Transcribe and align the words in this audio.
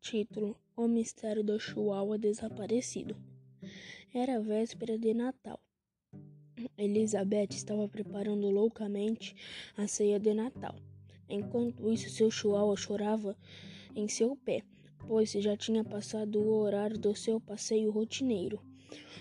Título: 0.00 0.56
O 0.74 0.88
Mistério 0.88 1.44
do 1.44 1.60
Chihuahua 1.60 2.16
Desaparecido. 2.16 3.14
Era 4.14 4.40
véspera 4.40 4.98
de 4.98 5.12
Natal. 5.12 5.60
Elizabeth 6.78 7.50
estava 7.50 7.86
preparando 7.86 8.48
loucamente 8.48 9.36
a 9.76 9.86
ceia 9.86 10.18
de 10.18 10.32
Natal. 10.32 10.74
Enquanto 11.28 11.92
isso, 11.92 12.08
seu 12.08 12.30
chihuahua 12.30 12.76
chorava 12.78 13.36
em 13.94 14.08
seu 14.08 14.34
pé, 14.34 14.62
pois 15.06 15.32
já 15.32 15.54
tinha 15.54 15.84
passado 15.84 16.40
o 16.40 16.50
horário 16.60 16.98
do 16.98 17.14
seu 17.14 17.38
passeio 17.38 17.90
rotineiro, 17.90 18.58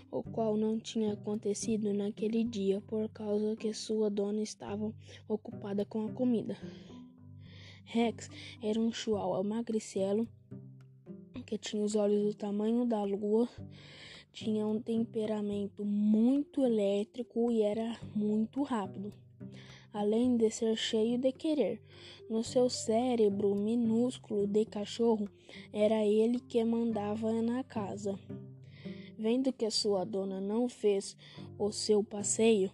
o 0.09 0.23
qual 0.23 0.55
não 0.55 0.79
tinha 0.79 1.11
acontecido 1.11 1.93
naquele 1.93 2.41
dia 2.41 2.79
por 2.87 3.09
causa 3.09 3.53
que 3.57 3.73
sua 3.73 4.09
dona 4.09 4.41
estava 4.41 4.93
ocupada 5.27 5.83
com 5.83 6.05
a 6.05 6.11
comida. 6.13 6.57
Rex 7.91 8.29
era 8.61 8.79
um 8.79 8.91
chihuahua 8.91 9.41
magricelo 9.41 10.27
que 11.43 11.57
tinha 11.57 11.83
os 11.83 11.95
olhos 11.95 12.23
do 12.23 12.33
tamanho 12.35 12.85
da 12.85 13.03
lua, 13.03 13.49
tinha 14.31 14.67
um 14.67 14.79
temperamento 14.79 15.83
muito 15.83 16.63
elétrico 16.63 17.51
e 17.51 17.63
era 17.63 17.99
muito 18.13 18.61
rápido. 18.61 19.11
Além 19.91 20.37
de 20.37 20.51
ser 20.51 20.77
cheio 20.77 21.17
de 21.17 21.31
querer, 21.31 21.81
no 22.29 22.43
seu 22.43 22.69
cérebro 22.69 23.55
minúsculo 23.55 24.45
de 24.45 24.65
cachorro, 24.65 25.27
era 25.73 26.05
ele 26.05 26.39
que 26.39 26.63
mandava 26.63 27.41
na 27.41 27.63
casa. 27.63 28.19
Vendo 29.17 29.51
que 29.51 29.67
sua 29.71 30.05
dona 30.05 30.39
não 30.39 30.69
fez 30.69 31.17
o 31.57 31.71
seu 31.71 32.03
passeio, 32.03 32.71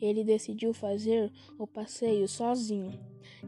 ele 0.00 0.22
decidiu 0.22 0.72
fazer 0.72 1.32
o 1.58 1.66
passeio 1.66 2.28
sozinho. 2.28 2.92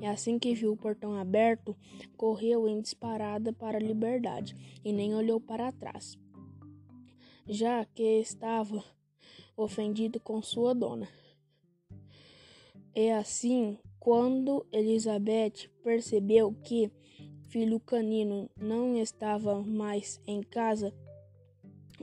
E 0.00 0.06
assim 0.06 0.38
que 0.38 0.54
viu 0.54 0.72
o 0.72 0.76
portão 0.76 1.14
aberto, 1.14 1.76
correu 2.16 2.68
em 2.68 2.80
disparada 2.80 3.52
para 3.52 3.78
a 3.78 3.80
liberdade 3.80 4.54
e 4.84 4.92
nem 4.92 5.14
olhou 5.14 5.40
para 5.40 5.72
trás, 5.72 6.18
já 7.46 7.84
que 7.84 8.20
estava 8.20 8.84
ofendido 9.56 10.20
com 10.20 10.42
sua 10.42 10.74
dona. 10.74 11.08
E 12.94 13.10
assim, 13.10 13.78
quando 13.98 14.66
Elizabeth 14.72 15.68
percebeu 15.82 16.54
que 16.62 16.90
filho 17.48 17.80
canino 17.80 18.50
não 18.56 18.96
estava 18.96 19.62
mais 19.62 20.20
em 20.26 20.42
casa, 20.42 20.94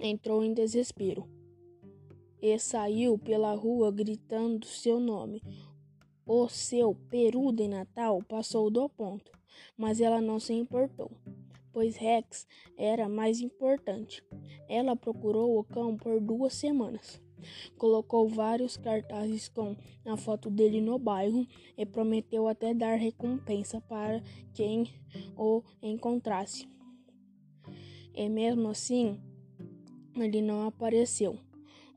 entrou 0.01 0.43
em 0.43 0.53
desespero 0.53 1.27
e 2.41 2.59
saiu 2.59 3.17
pela 3.17 3.53
rua 3.53 3.89
gritando 3.89 4.65
seu 4.65 4.99
nome. 4.99 5.41
O 6.25 6.47
seu 6.47 6.95
peru 7.09 7.51
de 7.51 7.67
Natal 7.67 8.21
passou 8.23 8.69
do 8.69 8.87
ponto, 8.87 9.29
mas 9.77 9.99
ela 9.99 10.21
não 10.21 10.39
se 10.39 10.53
importou, 10.53 11.11
pois 11.73 11.97
Rex 11.97 12.47
era 12.77 13.09
mais 13.09 13.41
importante. 13.41 14.23
Ela 14.69 14.95
procurou 14.95 15.59
o 15.59 15.65
cão 15.65 15.97
por 15.97 16.21
duas 16.21 16.53
semanas. 16.53 17.21
Colocou 17.77 18.29
vários 18.29 18.77
cartazes 18.77 19.49
com 19.49 19.75
a 20.05 20.15
foto 20.15 20.49
dele 20.49 20.79
no 20.79 20.97
bairro 20.97 21.45
e 21.77 21.85
prometeu 21.85 22.47
até 22.47 22.73
dar 22.73 22.95
recompensa 22.95 23.81
para 23.81 24.23
quem 24.53 24.93
o 25.35 25.61
encontrasse. 25.81 26.69
E 28.13 28.29
mesmo 28.29 28.69
assim, 28.69 29.19
ele 30.15 30.41
não 30.41 30.65
apareceu. 30.65 31.37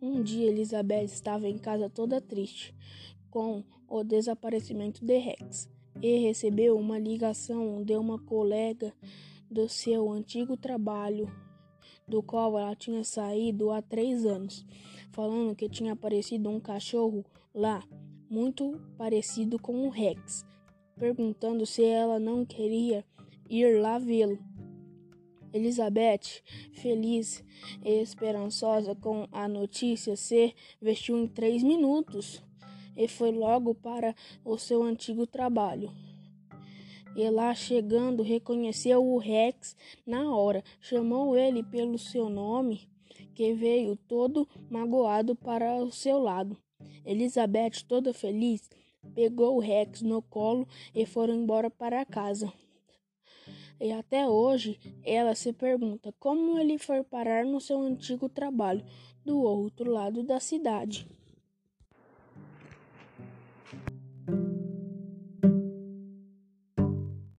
Um 0.02 0.20
dia 0.20 0.48
Elizabeth 0.48 1.04
estava 1.04 1.48
em 1.48 1.58
casa 1.58 1.88
toda 1.88 2.20
triste, 2.20 2.74
com 3.30 3.62
o 3.88 4.02
desaparecimento 4.02 5.04
de 5.04 5.18
Rex 5.18 5.68
e 6.02 6.18
recebeu 6.18 6.76
uma 6.78 6.98
ligação 6.98 7.82
de 7.82 7.96
uma 7.96 8.18
colega 8.18 8.92
do 9.50 9.68
seu 9.68 10.10
antigo 10.10 10.56
trabalho, 10.56 11.30
do 12.06 12.22
qual 12.22 12.58
ela 12.58 12.74
tinha 12.74 13.02
saído 13.04 13.70
há 13.70 13.80
três 13.80 14.26
anos, 14.26 14.64
falando 15.12 15.54
que 15.54 15.68
tinha 15.68 15.92
aparecido 15.92 16.50
um 16.50 16.60
cachorro 16.60 17.24
lá, 17.54 17.82
muito 18.28 18.80
parecido 18.98 19.58
com 19.58 19.86
o 19.86 19.90
Rex, 19.90 20.44
perguntando 20.96 21.64
se 21.64 21.84
ela 21.84 22.18
não 22.18 22.44
queria 22.44 23.04
ir 23.48 23.80
lá 23.80 23.98
vê-lo. 23.98 24.38
Elizabeth, 25.52 26.42
feliz 26.72 27.42
e 27.82 28.02
esperançosa 28.02 28.94
com 28.94 29.26
a 29.32 29.48
notícia, 29.48 30.14
se 30.16 30.54
vestiu 30.80 31.16
em 31.16 31.26
três 31.26 31.62
minutos 31.62 32.44
e 32.96 33.06
foi 33.06 33.32
logo 33.32 33.74
para 33.74 34.14
o 34.44 34.56
seu 34.56 34.82
antigo 34.82 35.26
trabalho. 35.26 35.92
E 37.14 37.30
lá 37.30 37.54
chegando, 37.54 38.22
reconheceu 38.22 39.04
o 39.04 39.16
Rex 39.16 39.76
na 40.06 40.34
hora, 40.34 40.62
chamou 40.80 41.36
ele 41.36 41.62
pelo 41.62 41.98
seu 41.98 42.28
nome, 42.28 42.88
que 43.34 43.54
veio 43.54 43.96
todo 43.96 44.46
magoado 44.70 45.34
para 45.34 45.82
o 45.82 45.90
seu 45.90 46.18
lado. 46.18 46.56
Elizabeth, 47.04 47.84
toda 47.88 48.12
feliz, 48.12 48.68
pegou 49.14 49.56
o 49.56 49.60
Rex 49.60 50.02
no 50.02 50.20
colo 50.20 50.68
e 50.94 51.06
foram 51.06 51.34
embora 51.34 51.70
para 51.70 52.04
casa. 52.04 52.52
E 53.80 53.92
até 53.92 54.26
hoje 54.26 54.78
ela 55.04 55.34
se 55.34 55.52
pergunta 55.52 56.14
como 56.18 56.58
ele 56.58 56.78
foi 56.78 57.02
parar 57.02 57.44
no 57.44 57.60
seu 57.60 57.80
antigo 57.80 58.28
trabalho 58.28 58.84
do 59.24 59.40
outro 59.40 59.90
lado 59.90 60.22
da 60.22 60.40
cidade. 60.40 61.06
You 64.28 64.55